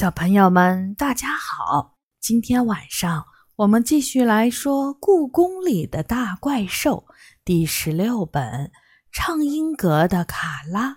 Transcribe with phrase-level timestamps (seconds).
[0.00, 1.98] 小朋友们，大家好！
[2.22, 7.04] 今天晚上我们继续来说《故宫里的大怪兽》
[7.44, 8.42] 第十六本
[9.12, 10.90] 《畅音阁的卡拉》。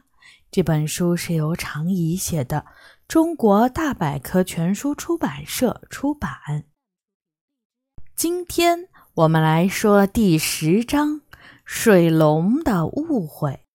[0.50, 2.66] 这本书是由常怡写的，
[3.05, 6.64] 中国大百科全书出版社出版。
[8.16, 11.16] 今天我们来说第十章
[11.66, 13.66] 《水龙的误会》。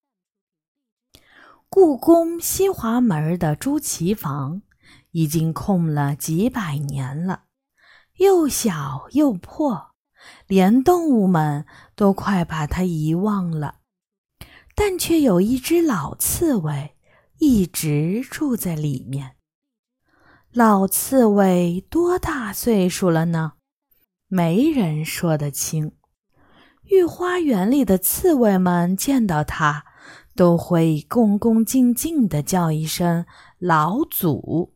[1.69, 4.63] 故宫西华门的朱祁房。
[5.13, 7.45] 已经空了几百年了，
[8.19, 9.93] 又小又破，
[10.47, 13.77] 连动物们都快把它遗忘了。
[14.75, 16.97] 但却有一只老刺猬
[17.39, 19.37] 一直住在里面。
[20.53, 23.55] 老刺猬多大岁数了呢？
[24.29, 25.93] 没人说得清。
[26.85, 29.85] 御花园里的刺猬们见到它，
[30.35, 33.27] 都会恭恭敬敬地叫一声
[33.59, 34.75] “老祖”。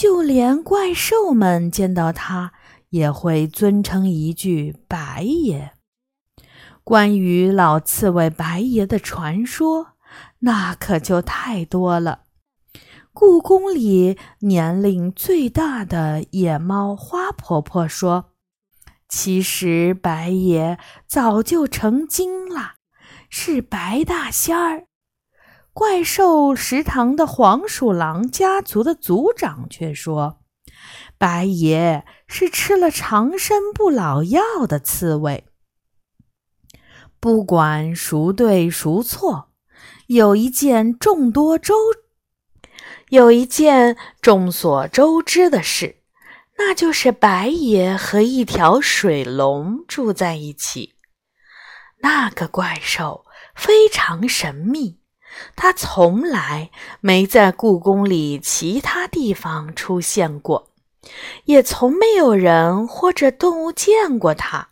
[0.00, 2.54] 就连怪兽们见到他，
[2.88, 5.72] 也会尊称一句“白爷”。
[6.82, 9.88] 关于老刺猬白爷的传说，
[10.38, 12.22] 那可就太多了。
[13.12, 18.30] 故宫里年龄最大的野猫花婆婆说
[19.06, 22.76] ：“其实白爷早就成精了，
[23.28, 24.86] 是白大仙儿。”
[25.72, 30.40] 怪兽食堂的黄鼠狼家族的族长却说
[31.16, 35.44] ：“白爷是吃了长生不老药的刺猬。”
[37.20, 39.52] 不管孰对孰错，
[40.08, 41.74] 有一件众多周
[43.10, 46.02] 有一件众所周知的事，
[46.58, 50.94] 那就是白爷和一条水龙住在一起。
[52.02, 54.99] 那个怪兽非常神秘。
[55.56, 60.68] 他从来没在故宫里其他地方出现过，
[61.44, 64.68] 也从没有人或者动物见过他。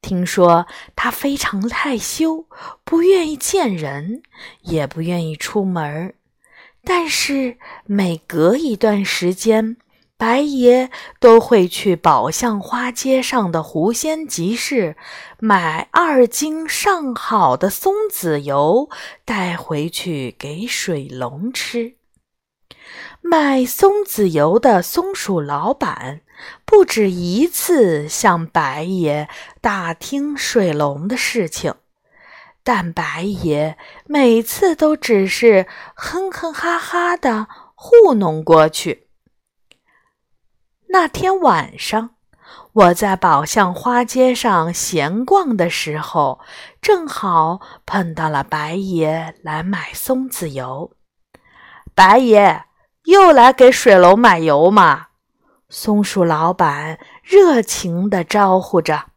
[0.00, 2.46] 听说他非常害羞，
[2.84, 4.22] 不愿意见人，
[4.62, 6.14] 也不愿意出门
[6.84, 9.76] 但是每隔一段时间，
[10.18, 10.90] 白爷
[11.20, 14.96] 都会去宝相花街上的狐仙集市
[15.38, 18.90] 买二斤上好的松子油，
[19.24, 21.94] 带回去给水龙吃。
[23.20, 26.22] 卖松子油的松鼠老板
[26.64, 29.28] 不止一次向白爷
[29.60, 31.74] 打听水龙的事情，
[32.64, 37.46] 但白爷每次都只是哼哼哈哈的
[37.76, 39.07] 糊弄过去。
[40.90, 42.10] 那天晚上，
[42.72, 46.40] 我在宝象花街上闲逛的时候，
[46.80, 50.92] 正好碰到了白爷来买松子油。
[51.94, 52.64] 白爷
[53.04, 55.08] 又来给水龙买油吗？
[55.68, 59.08] 松鼠老板热情地招呼着：“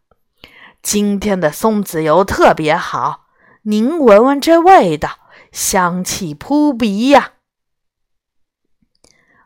[0.84, 3.28] 今天的松子油特别好，
[3.64, 5.20] 您闻闻这味道，
[5.54, 7.36] 香气扑鼻呀！”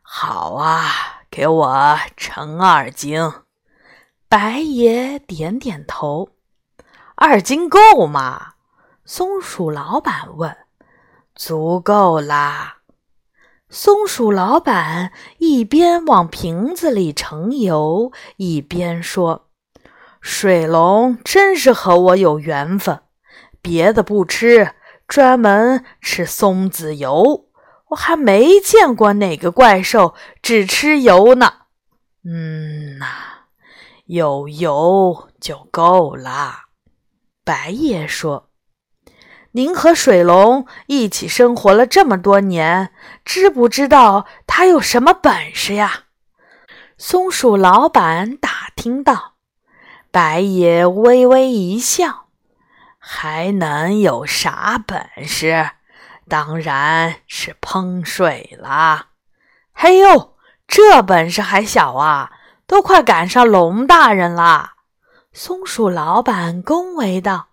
[0.02, 1.15] 好啊。
[1.36, 3.20] 给我盛二斤，
[4.30, 6.30] 白爷点点头。
[7.16, 8.54] 二斤够吗？
[9.04, 10.56] 松鼠老板问。
[11.36, 12.78] 足够啦。
[13.68, 19.50] 松鼠老板一边往瓶子里盛油，一边说
[20.22, 23.02] ：“水龙真是和我有缘分，
[23.62, 24.74] 别的不吃，
[25.06, 27.45] 专门吃松子油。”
[27.90, 31.54] 我还没见过哪个怪兽只吃油呢。
[32.24, 33.06] 嗯呐，
[34.06, 36.66] 有油就够了。
[37.44, 38.50] 白爷说
[39.54, 42.92] ：“您和水龙一起生活了这么多年，
[43.24, 46.06] 知不知道他有什么本事呀？”
[46.98, 49.36] 松鼠老板打听到。
[50.10, 52.30] 白爷微微一笑
[52.98, 55.72] ：“还能有啥本事？”
[56.28, 59.10] 当然是烹水啦！
[59.74, 60.36] 嘿呦，
[60.68, 62.32] 这本事还小啊，
[62.66, 64.74] 都快赶上龙大人啦！
[65.34, 67.50] 松鼠老板恭维道：“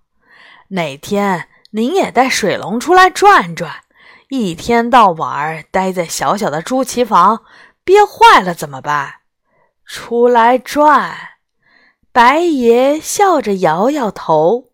[0.68, 3.82] 哪天您也带水龙出来转转，
[4.28, 7.42] 一天到晚待在小小的朱祁房，
[7.84, 9.16] 憋坏了怎么办？”
[9.84, 11.16] 出来转，
[12.12, 14.70] 白爷笑着摇摇头：“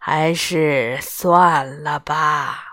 [0.00, 2.66] 还是算了吧。”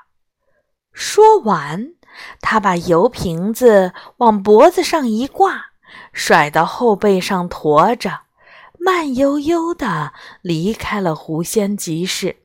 [1.00, 1.94] 说完，
[2.42, 5.74] 他把油瓶子往脖子上一挂，
[6.12, 8.22] 甩到后背上驮着，
[8.80, 10.12] 慢悠悠地
[10.42, 12.38] 离开了狐仙集市。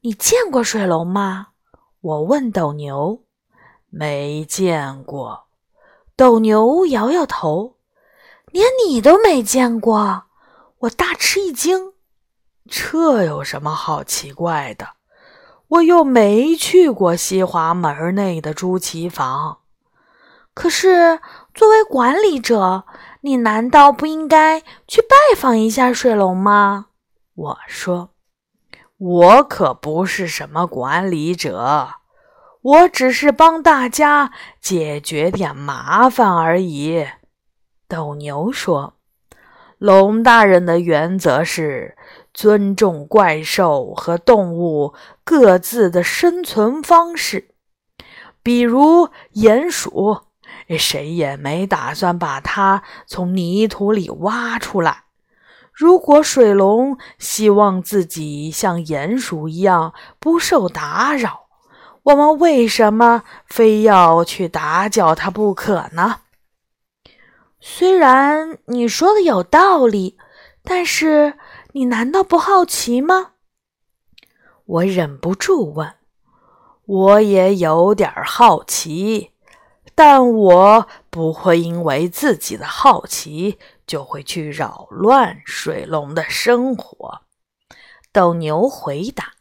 [0.00, 1.48] 你见过水龙吗？
[2.00, 3.24] 我问斗牛。
[3.90, 5.48] 没见过。
[6.16, 7.76] 斗牛摇摇头
[8.50, 10.24] ：“连你都没见过。”
[10.80, 11.92] 我大吃一惊
[12.66, 14.99] ：“这有什么好奇怪的？
[15.70, 19.58] 我又没去过西华门内的朱祁房。
[20.54, 21.18] 可是
[21.54, 22.84] 作为管理者，
[23.22, 26.86] 你难道不应该去拜访一下水龙吗？”
[27.34, 28.10] 我说
[28.98, 31.94] ：“我可不是什么管理者。”
[32.62, 37.06] 我只是帮大家解决点麻烦而已。
[37.88, 38.98] 斗牛说
[39.78, 41.96] ：“龙大人的原则是
[42.40, 44.94] 尊重怪兽和动物
[45.24, 47.50] 各自的生存方式。
[48.42, 50.22] 比如鼹鼠，
[50.78, 55.04] 谁也没打算把它从泥土里挖出来。
[55.70, 61.48] 如果水龙希望自己像鼹鼠一样不受打扰。”
[62.04, 66.20] 我们为什么非要去打搅它不可呢？
[67.60, 70.16] 虽然你说的有道理，
[70.62, 71.38] 但是
[71.72, 73.32] 你难道不好奇吗？
[74.64, 75.94] 我忍不住问。
[76.86, 79.32] 我也有点好奇，
[79.94, 87.22] 但我不会因为自己的好奇就会去扰乱水龙的生活。
[88.12, 89.34] 斗牛回答。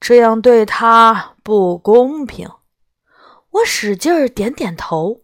[0.00, 2.48] 这样对他不公平。
[3.50, 5.22] 我使劲儿点点头。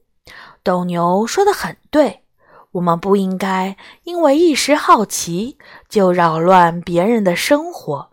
[0.64, 2.23] 斗牛说的很对，
[2.74, 8.12] 我们不应该因为一时好奇就扰乱别人的生活。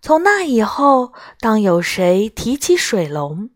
[0.00, 3.50] 从那以后，当有谁提起水龙，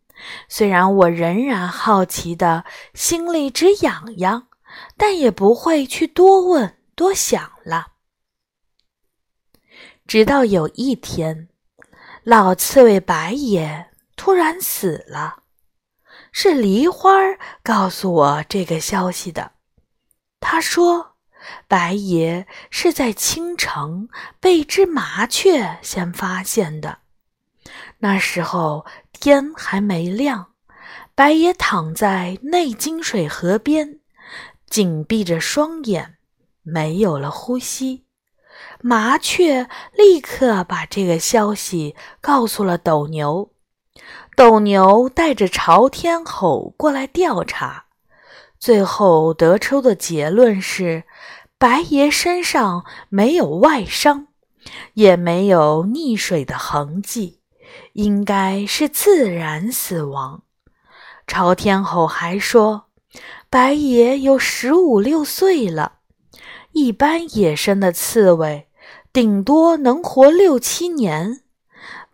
[0.48, 4.48] 虽然我仍然好奇的心里直痒痒，
[4.96, 7.88] 但也不会去多问多想了。
[10.06, 11.48] 直到有一天。
[12.24, 15.38] 老刺猬白爷突然死了，
[16.30, 17.10] 是梨花
[17.64, 19.51] 告诉我这个消息的。
[20.42, 21.14] 他说，
[21.68, 24.08] 白爷是在清晨
[24.40, 26.98] 被一只麻雀先发现的。
[28.00, 30.48] 那时候天还没亮，
[31.14, 34.00] 白爷躺在内金水河边，
[34.68, 36.16] 紧闭着双眼，
[36.62, 38.04] 没有了呼吸。
[38.80, 43.52] 麻雀立刻把这个消息告诉了斗牛，
[44.36, 47.86] 斗牛带着朝天吼过来调查，
[48.62, 51.02] 最后得出的结论是：
[51.58, 54.28] 白爷身上没有外伤，
[54.94, 57.40] 也没有溺水的痕迹，
[57.94, 60.44] 应该是自然死亡。
[61.26, 62.84] 朝天吼还说，
[63.50, 65.94] 白爷有十五六岁了，
[66.70, 68.68] 一般野生的刺猬。
[69.12, 71.40] 顶多能活六七年，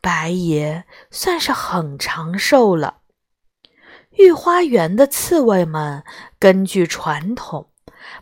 [0.01, 3.01] 白爷算是很长寿了。
[4.19, 6.03] 御花园的刺猬们
[6.41, 7.71] 根据传统，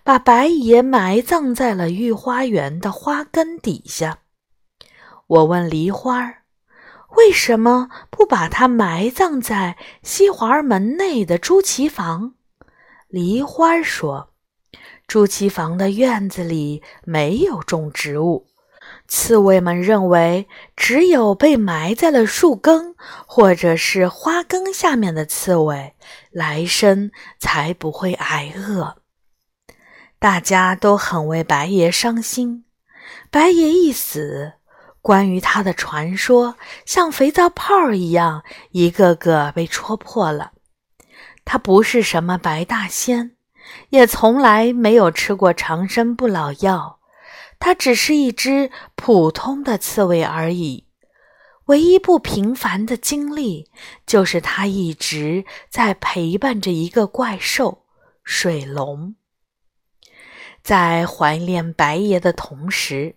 [0.05, 4.19] 把白爷埋葬在了御花园的花根底下。
[5.27, 6.35] 我问梨花
[7.17, 12.35] ：“为什么不把它埋葬在西华门内的朱祁房？”
[13.09, 14.35] 梨花说
[15.09, 18.47] ：“朱祁房的院子里没有种植物。”
[19.09, 22.95] 刺猬们认为，只有被埋在了树根
[23.27, 25.95] 或者是花根下面的刺猬，
[26.31, 28.97] 来生才不会挨饿。
[30.19, 32.65] 大家都很为白爷伤心。
[33.31, 34.55] 白爷一死，
[35.01, 40.53] 关于他的传说像肥皂泡一样，一个个被戳破了。
[41.45, 43.37] 他不是什么白大仙，
[43.91, 46.99] 也从来没有吃过长生不老药。
[47.59, 50.87] 它只是一只普通的刺猬而已，
[51.67, 53.71] 唯一不平凡的经历
[54.07, 57.87] 就是它一直在陪伴着一个怪兽——
[58.23, 59.17] 水龙。
[60.63, 63.17] 在怀念白爷的同时，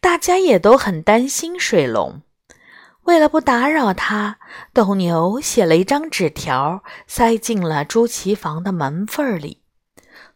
[0.00, 2.22] 大家也都很担心水龙。
[3.04, 4.38] 为了不打扰他，
[4.72, 9.62] 斗牛写了一张纸条，塞进了朱祁房的门缝里，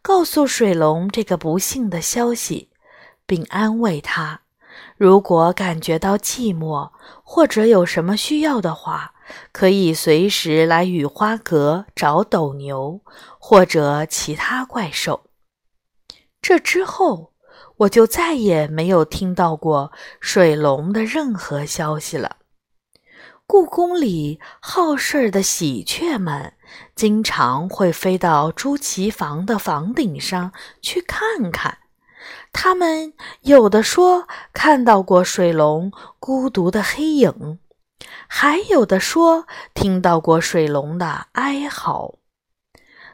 [0.01, 2.70] 告诉水龙这个不幸的消息。
[3.31, 4.41] 并安慰他，
[4.97, 6.91] 如果感觉到寂寞
[7.23, 9.13] 或者有什么需要的话，
[9.53, 12.99] 可以随时来雨花阁找斗牛
[13.39, 15.27] 或者其他怪兽。
[16.41, 17.31] 这之后，
[17.77, 22.35] 我就再也没有听到过水龙的任何消息了。
[23.47, 26.55] 故宫里好事的喜鹊们
[26.95, 31.77] 经常会飞到朱祁房的房顶上去看看。
[32.53, 37.59] 他们有的说看到过水龙孤独的黑影，
[38.27, 42.15] 还有的说听到过水龙的哀嚎。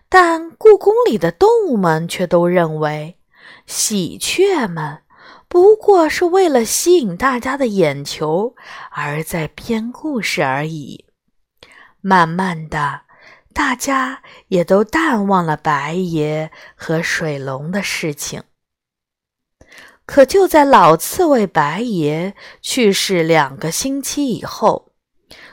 [0.09, 3.17] 但故宫里的动物们却都认为，
[3.65, 4.99] 喜鹊们
[5.47, 8.55] 不过是为了吸引大家的眼球
[8.91, 11.05] 而在编故事而已。
[11.99, 13.01] 慢慢的，
[13.53, 18.43] 大家也都淡忘了白爷和水龙的事情。
[20.07, 24.93] 可就在老刺猬白爷去世两个星期以后，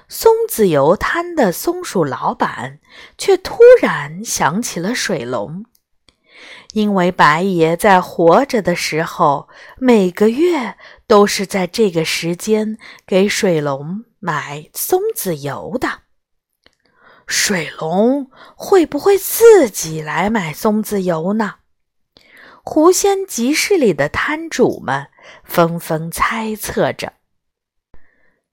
[0.08, 2.78] 松子油摊的松鼠老板
[3.18, 5.64] 却突然想起了水龙，
[6.72, 10.76] 因为白爷在活着的时候，每个月
[11.08, 16.02] 都是在这个时间给水龙买松子油的。
[17.26, 21.56] 水龙会不会自己来买松子油呢？
[22.66, 25.08] 狐仙集市里的摊主们
[25.44, 27.12] 纷纷猜测着。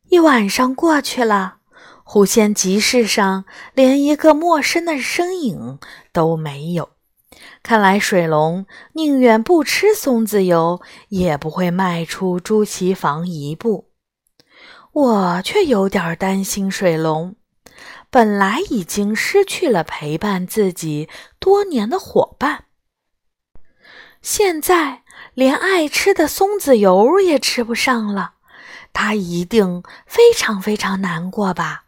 [0.10, 1.60] 一晚上过去了，
[2.04, 5.80] 狐仙集市上连一个陌生的身影
[6.12, 6.90] 都没有。
[7.64, 13.92] 看来水龙宁愿不吃松子油，也不会迈出朱漆房一步。
[14.92, 17.38] 我却有点担心水龙，
[18.10, 21.08] 本来已经失去了陪伴自己
[21.40, 22.66] 多年的伙伴。
[24.22, 25.02] 现在
[25.34, 28.34] 连爱吃的松子油也吃不上了，
[28.94, 31.86] 他一定非常非常难过吧？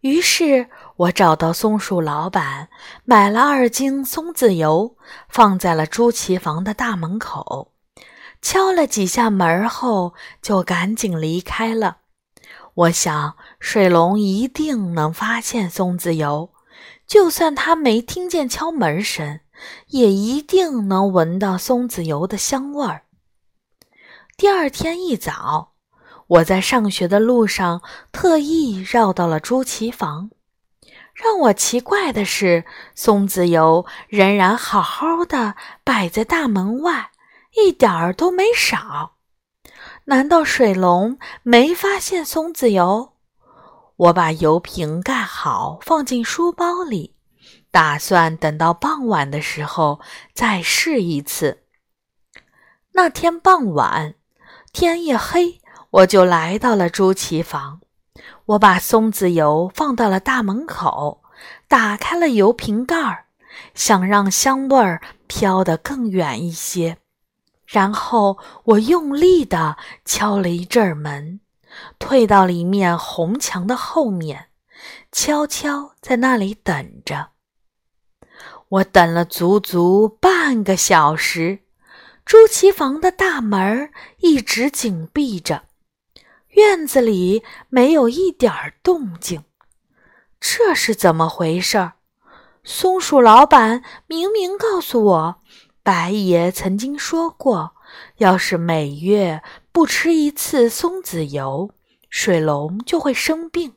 [0.00, 2.70] 于是我找到松鼠老板，
[3.04, 4.96] 买了二斤松子油，
[5.28, 7.72] 放在了朱奇房的大门口，
[8.40, 11.98] 敲了几下门后，就赶紧离开了。
[12.72, 16.50] 我想水龙一定能发现松子油，
[17.06, 19.40] 就算他没听见敲门声。
[19.88, 23.02] 也一定能闻到松子油的香味儿。
[24.36, 25.72] 第二天一早，
[26.26, 30.30] 我在上学的路上特意绕到了朱奇房。
[31.12, 32.64] 让我奇怪的是，
[32.94, 37.10] 松子油仍然好好的摆在大门外，
[37.62, 39.16] 一点儿都没少。
[40.06, 43.12] 难道水龙没发现松子油？
[43.96, 47.16] 我把油瓶盖好，放进书包里。
[47.70, 50.00] 打算等到傍晚的时候
[50.34, 51.62] 再试一次。
[52.92, 54.14] 那天傍晚，
[54.72, 55.60] 天一黑，
[55.90, 57.80] 我就来到了朱奇房。
[58.46, 61.22] 我把松子油放到了大门口，
[61.68, 63.26] 打开了油瓶盖儿，
[63.74, 66.98] 想让香味儿飘得更远一些。
[67.64, 71.38] 然后我用力地敲了一阵门，
[72.00, 74.48] 退到了一面红墙的后面，
[75.12, 77.30] 悄悄在那里等着。
[78.70, 81.58] 我等了足足半个小时，
[82.24, 85.64] 朱奇房的大门一直紧闭着，
[86.50, 88.52] 院子里没有一点
[88.84, 89.42] 动静。
[90.38, 91.94] 这是怎么回事？
[92.62, 95.42] 松鼠老板明明告诉我，
[95.82, 97.72] 白爷曾经说过，
[98.18, 101.70] 要是每月不吃一次松子油，
[102.08, 103.74] 水龙就会生病。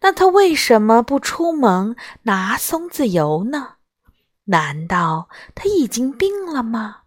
[0.00, 3.75] 那他为什么不出门拿松子油呢？
[4.46, 7.02] 难道他已经病了吗？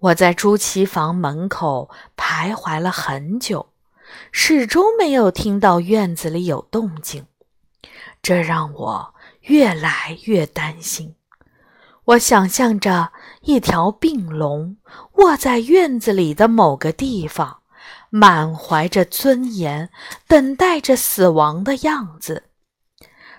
[0.00, 3.72] 我在朱漆房门口徘徊了很久，
[4.30, 7.26] 始终没有听到院子里有动静，
[8.22, 11.14] 这让我越来越担心。
[12.04, 14.78] 我想象着一条病龙
[15.14, 17.62] 卧在院子里的某个地方，
[18.10, 19.90] 满怀着尊严，
[20.26, 22.44] 等待着死亡的样子。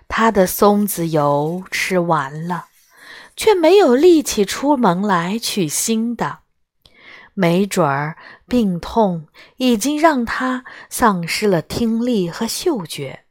[0.08, 2.68] 他的松子油吃完了。
[3.40, 6.40] 却没有力气出门来取新的，
[7.34, 8.18] 没准儿
[8.50, 13.24] 病痛已经让他丧失了听力和嗅觉，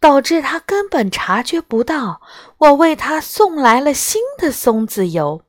[0.00, 2.22] 导致他根本察觉不到
[2.56, 5.42] 我为他送来了新的松子油。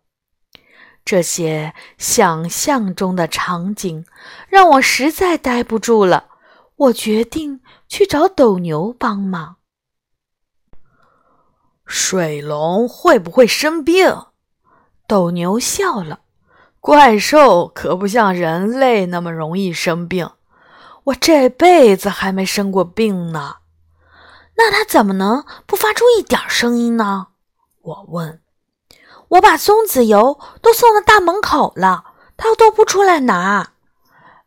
[1.05, 4.05] 这些想象中的场景
[4.49, 6.25] 让我实在待不住了，
[6.75, 9.55] 我决定去找斗牛帮忙。
[11.85, 14.25] 水龙会不会生病？
[15.07, 16.21] 斗牛笑了。
[16.79, 20.29] 怪兽可不像人类那么容易生病，
[21.05, 23.55] 我这辈子还没生过病呢。
[24.57, 27.27] 那它怎么能不发出一点声音呢？
[27.81, 28.41] 我问。
[29.29, 32.03] 我把松子油都送到大门口了，
[32.37, 33.71] 它都不出来拿。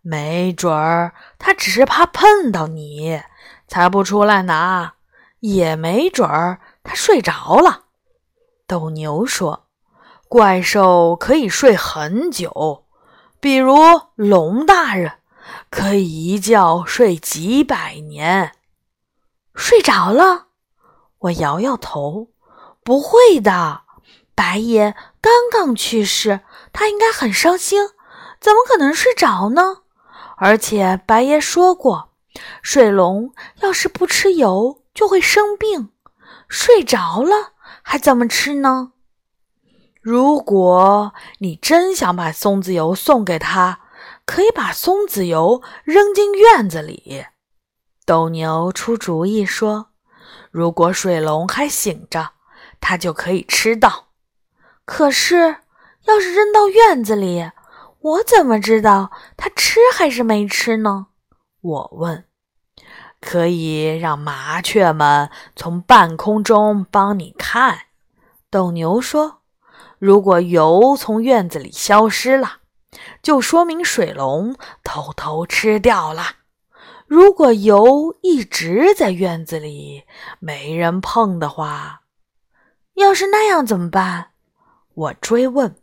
[0.02, 3.20] 没准儿它只是怕碰到你，
[3.66, 4.92] 才不出来拿。
[5.40, 6.60] 也没准儿。
[6.86, 7.86] 他睡着了，
[8.68, 9.66] 斗牛说
[10.28, 12.84] ：“怪兽可以睡很久，
[13.40, 13.74] 比如
[14.14, 15.14] 龙大人
[15.68, 18.52] 可以一觉睡几百年。”
[19.54, 20.46] 睡着了，
[21.18, 22.28] 我摇摇头，
[22.84, 23.82] 不会的，
[24.34, 26.40] 白爷刚刚去世，
[26.72, 27.88] 他应该很伤心，
[28.38, 29.82] 怎么可能睡着呢？
[30.36, 32.10] 而且白爷说过，
[32.62, 35.90] 水龙要是不吃油就会生病，
[36.48, 38.92] 睡着了还怎么吃呢？
[40.00, 43.80] 如果你真想把松子油送给他，
[44.24, 47.26] 可以把松子油扔进院子里。
[48.04, 49.88] 斗牛出主意说
[50.52, 52.30] ：“如果水龙还醒着，
[52.80, 54.06] 他就可以吃到。
[54.84, 55.56] 可是，
[56.04, 57.50] 要是扔到院子里，
[57.98, 61.08] 我怎么知道他吃还是没吃呢？”
[61.60, 62.24] 我问。
[63.26, 67.80] “可以让麻雀们从半空中帮你看。”
[68.48, 69.42] 斗牛说
[69.98, 72.60] ：“如果油从院子里消失了。”
[73.20, 76.22] 就说明水龙偷偷吃掉了。
[77.06, 80.04] 如果油一直在院子里
[80.38, 82.00] 没人碰的话，
[82.94, 84.28] 要是那样怎么办？
[84.94, 85.76] 我追问。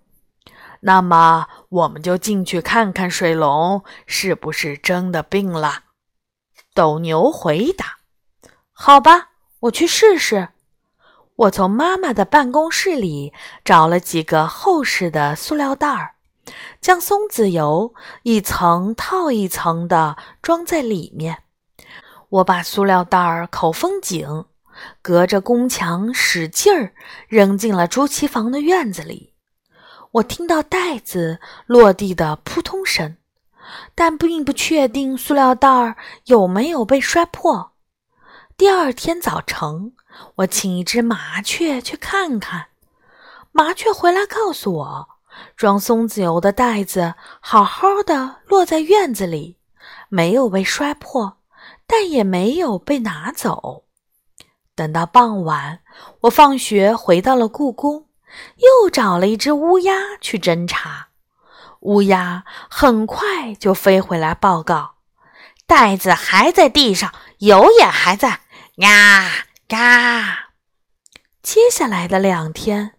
[0.79, 5.83] 那么我们就进去看看水龙是不是真的病了。
[6.74, 7.98] 斗牛回答
[8.74, 9.30] ：“好吧，
[9.62, 10.50] 我去试试。”
[11.36, 13.34] 我从妈妈的办公室里
[13.65, 16.15] 找了几个厚实的塑料袋儿。
[16.82, 21.44] 将松子油一层套一层的装在里面，
[22.27, 24.27] 我把塑料袋儿口封紧，
[25.01, 26.94] 隔着宫墙使劲儿
[27.30, 29.34] 扔进了朱祁房的院子里。
[30.12, 33.15] 我听到袋子落地的扑通声，
[33.96, 37.74] 但并不确定塑料袋儿有没有被摔破。
[38.55, 39.93] 第二天早晨，
[40.36, 42.67] 我请一只麻雀去看看，
[43.51, 45.10] 麻雀回来告诉我。
[45.58, 49.58] 装松子油的袋子好好的落在院子里，
[50.08, 51.39] 没有被摔破，
[51.88, 53.86] 但也没有被拿走。
[54.75, 55.79] 等到傍晚，
[56.22, 58.08] 我放学回到了故宫，
[58.58, 61.07] 又找了一只乌鸦去侦查。
[61.83, 64.96] 乌鸦很快就飞回来报告：
[65.65, 68.41] 袋子还在地上，油也还在。
[68.75, 69.29] 呀
[69.69, 70.50] 呀！
[71.41, 72.93] 接下来的两天，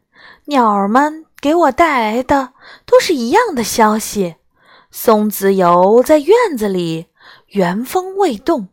[0.46, 1.26] 鸟儿们。
[1.40, 2.54] 给我带来的
[2.86, 4.36] 都是一样的消息：
[4.90, 7.08] 松子油在院子里
[7.48, 8.68] 原封未动。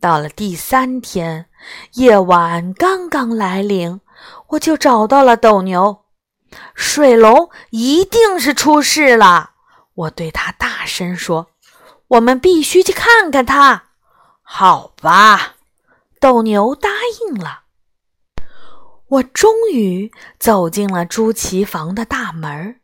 [0.00, 1.50] 到了第三天，
[1.92, 4.00] 夜晚刚刚来临，
[4.46, 6.05] 我就找到了斗牛。
[6.74, 9.52] 水龙一定是出事了，
[9.94, 11.48] 我对他大声说
[12.08, 13.84] ：“我们必须去看看他。”
[14.42, 15.56] 好吧，
[16.20, 16.88] 斗牛答
[17.20, 17.62] 应了。
[19.08, 22.80] 我终于走进了朱祁房的大门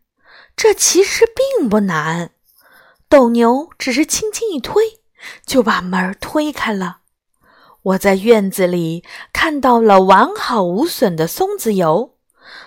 [0.56, 2.30] 这其实并不难。
[3.08, 5.00] 斗牛只是轻轻一推，
[5.44, 6.98] 就把门推开了。
[7.82, 12.11] 我在院子里看到了完好无损的松子油，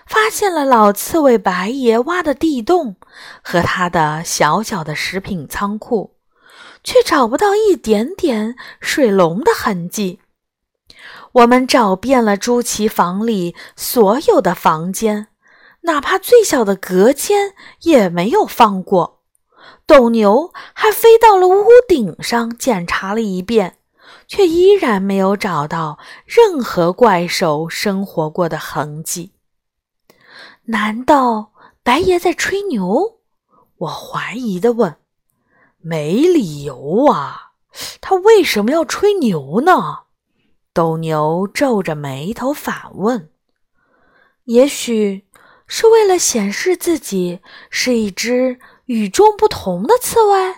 [0.06, 2.96] 发现了老刺猬白爷挖的地洞
[3.42, 6.16] 和他的小小的食品仓库，
[6.84, 10.20] 却找不到一点点水龙的痕迹。
[11.34, 15.28] 我们找遍了朱奇房里所有的房间，
[15.82, 19.24] 哪怕最小的隔间也没有放过。
[19.88, 23.78] 斗牛还飞到了屋顶上检查了一遍，
[24.28, 29.35] 却依然没有找到任何怪兽生活过的痕迹。
[30.68, 31.52] 难道
[31.84, 33.20] 白爷在吹牛？
[33.78, 34.98] 我怀疑的问。
[35.78, 37.52] 没理由啊，
[38.02, 40.06] 他为什么要吹牛呢？
[40.74, 43.32] 斗牛皱着眉头反问
[44.46, 45.28] ：“也许
[45.68, 50.56] 是为了显示自己是一只与众不同的刺猬？”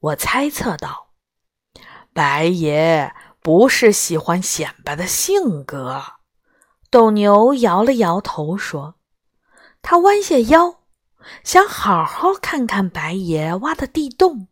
[0.00, 1.12] 我猜测道。
[2.12, 6.02] 白爷不是喜欢显摆的性格。
[6.90, 8.96] 斗牛摇了摇头说
[9.82, 10.80] ：“他弯下腰，
[11.44, 14.48] 想好好看看白爷挖的地洞，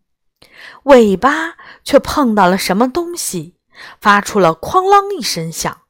[0.82, 3.56] 尾巴却碰到了什么东西。”
[3.98, 5.82] 发出了哐啷一声响，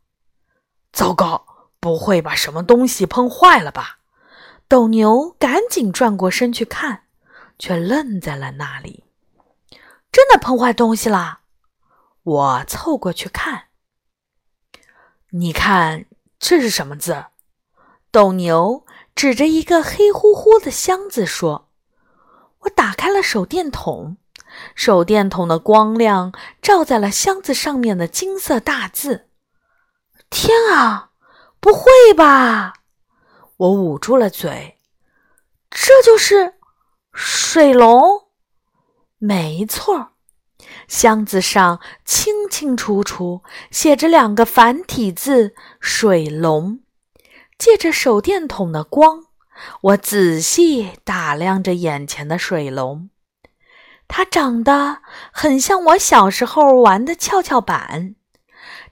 [0.92, 1.72] 糟糕！
[1.80, 3.98] 不会把什么东西碰坏了吧？
[4.68, 7.06] 斗牛赶紧转过身去看，
[7.58, 9.02] 却愣在了那里。
[10.12, 11.40] 真的碰坏东西了！
[12.22, 13.64] 我凑过去看，
[15.30, 16.04] 你看
[16.38, 17.24] 这是什么字？
[18.12, 18.86] 斗牛
[19.20, 21.68] 指着一个黑乎乎的箱子说
[22.60, 24.16] ：“我打开了手电筒。”
[24.74, 29.28] 手电筒的光亮照在了箱子上面的金色大字。
[30.30, 31.10] 天啊，
[31.60, 32.72] 不会吧！
[33.58, 34.78] 我捂住了嘴。
[35.68, 36.54] 这就是
[37.12, 38.28] 水龙？
[39.18, 40.12] 没错，
[40.88, 46.80] 箱子上清清楚楚写着两个繁体字“水龙”。
[47.60, 49.24] 借着手电筒的光，
[49.82, 53.10] 我仔细打量着眼前的水龙。
[54.08, 58.14] 它长得很像我小时候玩的跷跷板，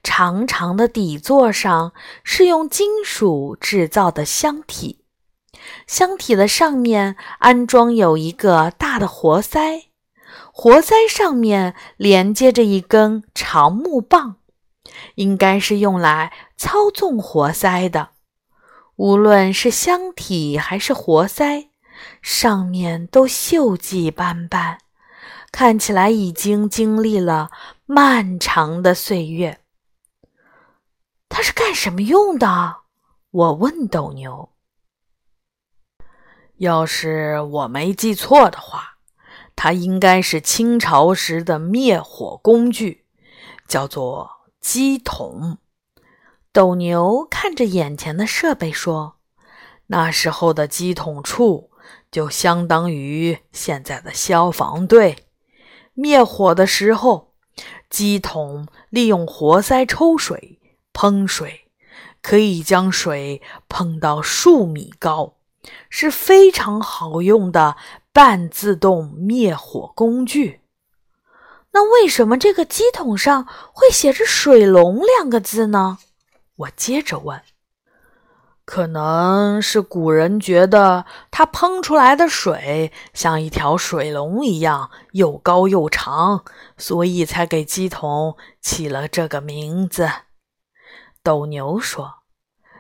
[0.02, 5.02] 长长的底座上是用金属制造的箱体，
[5.87, 9.87] 箱体的上面安装有一个大的活塞，
[10.52, 14.37] 活塞上面连接着一根长木棒。
[15.14, 18.11] 应该是用来操纵活塞的。
[18.99, 21.71] 无论是箱体还是活塞，
[22.21, 24.79] 上面都锈迹斑斑，
[25.53, 27.53] 看起来已经经历了
[27.87, 29.61] 漫长的岁月。
[31.29, 32.79] 它是干什么用的？
[33.31, 34.51] 我问斗牛。
[36.57, 38.99] 要是我没记错的话，
[39.55, 43.07] 它应该是清朝时的灭火工具，
[43.69, 44.33] 叫做。
[44.61, 45.59] 机筒，
[46.59, 49.14] 斗牛看着眼前的设备说
[49.87, 51.71] ：“那时候的机筒处
[52.11, 55.29] 就相当于现在的消防队。
[55.94, 57.33] 灭火的时候，
[57.88, 60.59] 机桶利用活塞抽水、
[60.92, 61.71] 喷水，
[62.23, 65.35] 可以将水喷到数米高，
[65.88, 67.77] 是非常好用的
[68.12, 70.62] 半自动灭火工具。”
[71.71, 75.99] 那为什么这个机桶上会写着“水龙”两个字呢？
[76.59, 77.42] 我接着问。
[78.64, 86.44] 可能是古人觉得它喷出来的水像一条水龙一样又高又长，
[86.77, 90.11] 所以才给鸡桶起了这个名字。
[91.23, 92.16] 斗牛说：“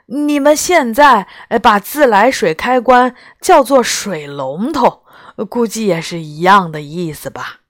[0.08, 1.26] 你们现在
[1.62, 5.04] 把自来水开关叫做水龙头，
[5.48, 7.60] 估计也是一样的意思吧？”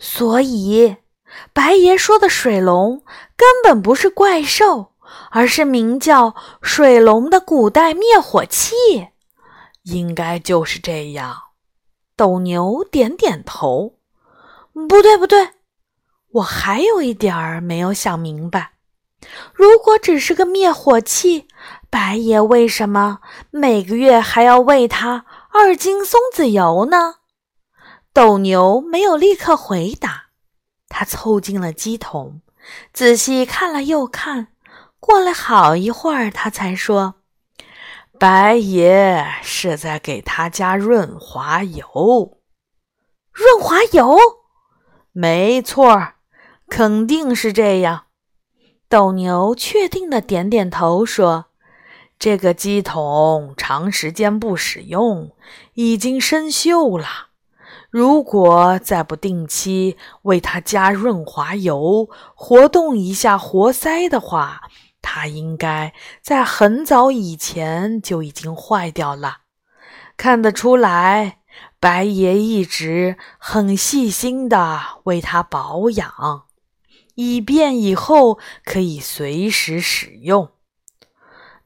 [0.00, 0.96] 所以，
[1.52, 3.02] 白爷说的水龙
[3.36, 4.92] 根本不是怪兽，
[5.30, 8.74] 而是名叫水龙的古代灭火器。
[9.82, 11.36] 应该就是这样。
[12.16, 13.98] 斗牛点点头。
[14.88, 15.50] 不对，不对，
[16.32, 18.72] 我还有一点儿没有想明白。
[19.52, 21.48] 如果只是个灭火器，
[21.88, 23.20] 白爷为什么
[23.50, 27.16] 每个月还要喂它二斤松子油呢？
[28.12, 30.23] 斗牛没有立刻回答，
[30.96, 32.40] 他凑近了鸡桶，
[32.92, 34.52] 仔细看了又看，
[35.00, 37.16] 过了好一会儿，他才说
[38.16, 42.38] ：“白爷是在给他加润滑油。”
[43.34, 44.16] 润滑油？
[45.10, 46.12] 没错，
[46.68, 48.04] 肯定是这样。
[48.88, 51.46] 斗牛确定的点点头，说
[52.20, 55.34] ：“这个鸡桶长时间不使用，
[55.72, 57.30] 已经生锈了。”
[57.94, 64.62] 如果再不定期为它加润滑油、活动一下活塞的话，
[65.00, 69.42] 它应该在很早以前就已经坏掉了。
[70.16, 71.38] 看得出来，
[71.78, 76.46] 白爷一直很细心的为它保养，
[77.14, 80.48] 以便以后可以随时使用。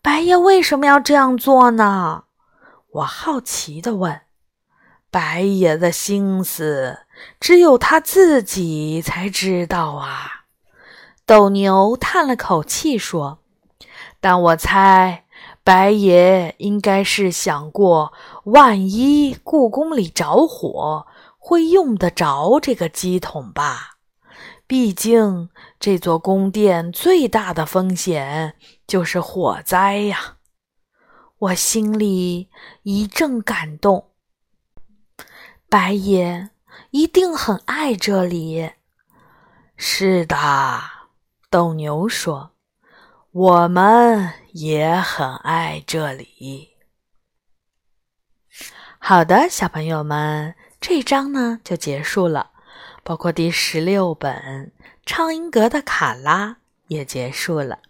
[0.03, 2.25] 白爷为什么要这样做呢？
[2.91, 4.28] 我好奇的问。
[5.11, 6.99] 白爷的心思
[7.41, 10.45] 只有他自己才知道啊！
[11.25, 13.39] 斗牛叹了口气说
[14.21, 15.25] ：“但我猜，
[15.65, 18.13] 白爷应该是想过，
[18.45, 21.07] 万一故宫里着火，
[21.39, 23.97] 会用得着这个机筒吧？
[24.67, 25.49] 毕竟
[25.81, 28.55] 这座宫殿最大的风险
[28.87, 30.37] 就是火灾呀！”
[31.41, 32.51] 我心里
[32.83, 34.08] 一阵感动。
[35.71, 36.49] 白爷
[36.93, 38.71] 一定很爱这里。
[39.77, 40.35] 是的，
[41.51, 42.53] 斗牛说
[43.31, 46.71] ：“我们也很爱这里。”
[48.99, 52.53] 好的，小朋友们，这章呢就结束了，
[53.05, 54.73] 包括第十六本
[55.05, 56.49] 《畅音阁的卡拉》
[56.87, 57.81] 也结束了。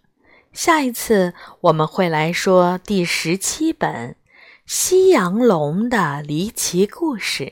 [0.51, 4.11] 下一次我们会来说第十七本
[4.65, 7.45] 《夕阳龙的离奇故事》。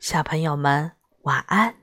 [0.00, 0.92] 小朋友们，
[1.24, 1.79] 晚安。